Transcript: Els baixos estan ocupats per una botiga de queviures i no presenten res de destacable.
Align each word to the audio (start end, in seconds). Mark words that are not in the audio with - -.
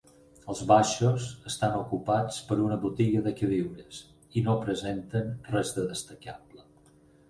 Els 0.53 0.61
baixos 0.69 1.27
estan 1.51 1.75
ocupats 1.81 2.41
per 2.49 2.59
una 2.69 2.79
botiga 2.87 3.23
de 3.29 3.37
queviures 3.43 4.03
i 4.43 4.47
no 4.51 4.59
presenten 4.67 5.35
res 5.57 5.81
de 5.81 5.91
destacable. 5.97 6.71